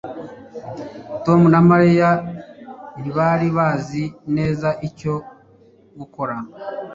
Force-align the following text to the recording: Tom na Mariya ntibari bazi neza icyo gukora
Tom 1.23 1.41
na 1.53 1.59
Mariya 1.69 2.09
ntibari 2.99 3.47
bazi 3.57 4.03
neza 4.35 4.67
icyo 4.87 5.13
gukora 5.99 6.35